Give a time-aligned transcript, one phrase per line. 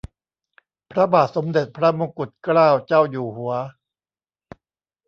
[0.91, 3.53] พระบาทสมเด็จพระมงกุฏเกล้าเจ้าอยู่หัว